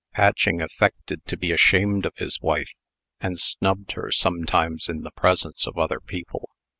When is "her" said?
3.91-4.09